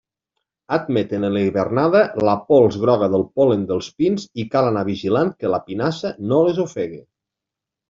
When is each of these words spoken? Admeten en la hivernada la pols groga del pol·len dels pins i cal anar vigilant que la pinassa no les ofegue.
Admeten 0.77 1.27
en 1.27 1.35
la 1.35 1.43
hivernada 1.47 2.01
la 2.29 2.33
pols 2.47 2.79
groga 2.87 3.11
del 3.17 3.27
pol·len 3.41 3.67
dels 3.73 3.91
pins 4.01 4.27
i 4.45 4.49
cal 4.57 4.73
anar 4.73 4.85
vigilant 4.91 5.33
que 5.43 5.55
la 5.57 5.63
pinassa 5.71 6.15
no 6.33 6.43
les 6.51 6.65
ofegue. 6.69 7.03